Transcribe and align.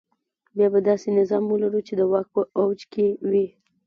بیا 0.55 0.67
به 0.73 0.79
داسې 0.89 1.07
نظام 1.19 1.43
ولرو 1.47 1.79
چې 1.87 1.93
د 1.95 2.01
واک 2.11 2.27
په 2.35 2.41
اوج 2.59 2.79
کې 2.93 3.05
وي. 3.29 3.47